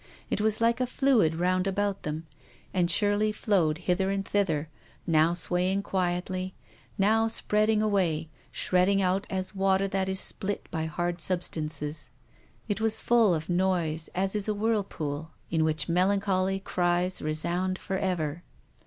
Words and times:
It 0.31 0.41
was 0.41 0.59
like 0.59 0.81
a 0.81 0.87
fluid 0.87 1.35
round 1.35 1.67
about 1.67 2.01
them, 2.01 2.25
and 2.73 2.89
surely 2.89 3.31
flowed 3.31 3.77
hither 3.77 4.09
and 4.09 4.25
thither, 4.25 4.67
now 5.05 5.35
swaying 5.35 5.83
quietly, 5.83 6.55
now 6.97 7.27
spreading 7.27 7.83
away, 7.83 8.27
shredded 8.51 8.99
out 8.99 9.27
as 9.29 9.53
water 9.53 9.87
that 9.89 10.09
is 10.09 10.19
split 10.19 10.67
by 10.71 10.85
hard 10.87 11.21
substances. 11.21 12.09
It 12.67 12.81
was 12.81 12.99
full 13.03 13.35
of 13.35 13.47
noise 13.47 14.09
as 14.15 14.33
is 14.33 14.47
a 14.47 14.55
whirlpool, 14.55 15.33
in 15.51 15.63
which 15.63 15.87
melancholy 15.87 16.59
cries 16.61 17.21
resound 17.21 17.77
forever. 17.77 18.41